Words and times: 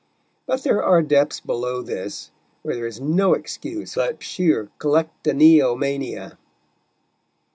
But 0.47 0.63
there 0.63 0.81
are 0.83 1.03
depths 1.03 1.39
below 1.39 1.83
this 1.83 2.31
where 2.63 2.73
there 2.73 2.87
is 2.87 2.99
no 2.99 3.35
excuse 3.35 3.93
but 3.93 4.23
sheer 4.23 4.71
collectaneomania. 4.79 6.37